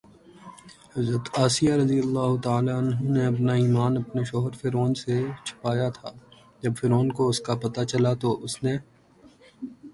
[0.95, 6.09] حضرت آسیہ رضی اللہ تعالٰی عنہا نے اپنا ایمان اپنے شوہر فرعون سے چھپایا تھا،
[6.63, 8.73] جب فرعون کو اس کا پتہ چلا تو اس نے